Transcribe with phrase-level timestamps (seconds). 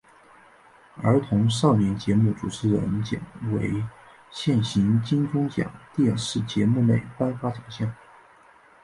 [1.03, 3.83] 儿童少年节目主持人奖为
[4.31, 7.95] 现行金钟奖电视节目类颁发奖项。